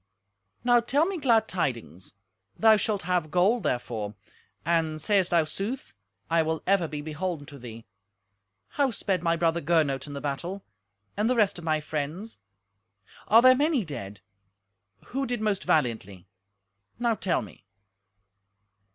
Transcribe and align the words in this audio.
"Now 0.63 0.79
tell 0.79 1.05
me 1.05 1.19
glad 1.19 1.47
tidings; 1.47 2.15
thou 2.57 2.75
shalt 2.75 3.03
have 3.03 3.29
gold 3.29 3.61
therefor; 3.61 4.15
and, 4.65 4.99
sayest 4.99 5.29
thou 5.29 5.43
sooth, 5.43 5.93
I 6.27 6.41
will 6.41 6.63
ever 6.65 6.87
be 6.87 7.01
beholden 7.03 7.45
to 7.45 7.59
thee. 7.59 7.85
How 8.69 8.89
sped 8.89 9.21
my 9.21 9.35
brother 9.35 9.61
Gernot 9.61 10.07
in 10.07 10.13
the 10.13 10.19
battle, 10.19 10.63
and 11.15 11.29
the 11.29 11.35
rest 11.35 11.59
of 11.59 11.65
my 11.65 11.79
friends? 11.81 12.39
Are 13.27 13.43
there 13.43 13.53
many 13.53 13.85
dead? 13.85 14.21
Who 15.09 15.27
did 15.27 15.39
most 15.39 15.65
valiantly? 15.65 16.25
Now 16.97 17.13
tell 17.13 17.43
me." 17.43 17.63